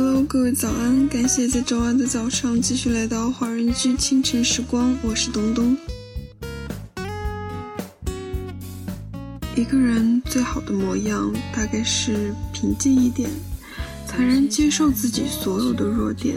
[0.00, 1.08] Hello，各位早安！
[1.08, 5.76] 感谢在周二的早上继续来到华人居清晨时光，我是东东。
[9.56, 13.28] 一个人最好的模样，大概是平静一点，
[14.06, 16.36] 坦然接受自己所有的弱点，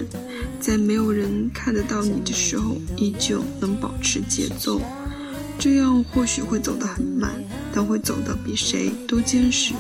[0.60, 4.82] 在没有人看得到你的时候，依旧能保持节奏。
[5.60, 7.32] 这样或许会走得很慢，
[7.72, 9.76] 但会走得比谁都坚实。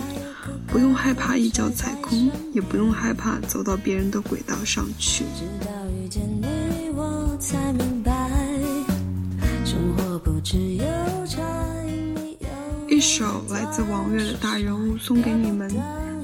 [0.71, 5.25] 不用害怕一脚踩空，也不用害怕走到别人的轨道上去。
[12.87, 15.69] 一首来自王悦的大人物送给你们，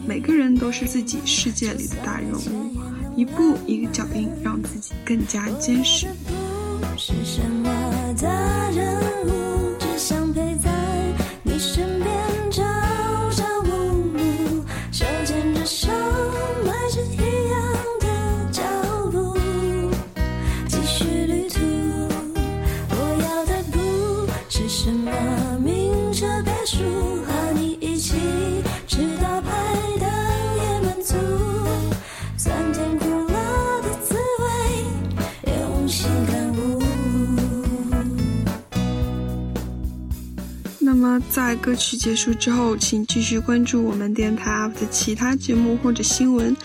[0.07, 2.71] 每个人都是自己世界里的大人物，
[3.17, 6.07] 一步一个脚印，让自己更加坚实。
[6.79, 7.66] 那么，
[24.79, 25.11] 什么
[25.57, 27.16] 名车别墅
[40.99, 46.57] 那么在歌曲结束之后，请继续关注我们电台 UP 的其他节目或者新闻。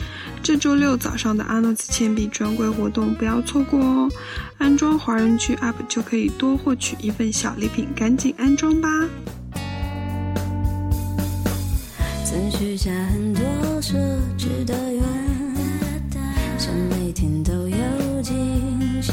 [0.43, 4.09] 这周六早上的阿诺兹铅笔专柜活动不要错过哦！
[4.57, 8.89] 安装华人区 UP 就可以多获取一份小礼品，赶紧安装吧！
[12.25, 13.43] 曾许下很多
[13.83, 13.93] 奢
[14.39, 15.03] 侈的愿，
[16.57, 19.13] 想每天都有惊喜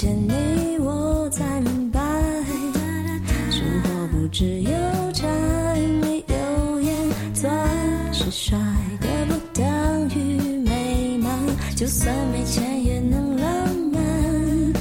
[0.00, 2.00] 见你，我才明白，
[3.50, 4.70] 生活不只有
[5.12, 5.28] 柴
[6.00, 6.96] 米油盐，
[7.34, 7.52] 钻
[8.10, 8.58] 石帅
[8.98, 11.38] 哥不等于美满，
[11.76, 13.46] 就算没钱也能浪
[13.92, 14.72] 漫。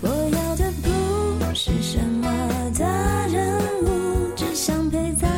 [0.00, 5.28] 我要的不是什么大人物，只想陪在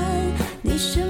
[0.62, 1.09] 你身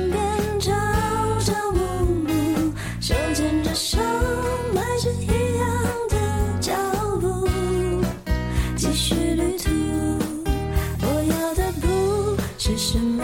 [12.92, 13.22] 什么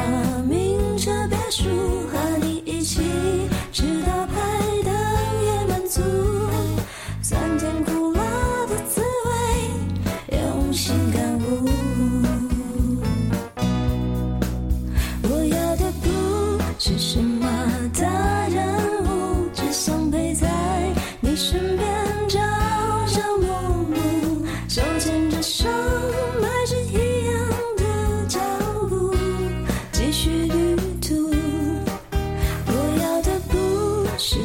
[0.48, 1.95] 名车别墅，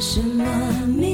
[0.00, 1.11] 什么？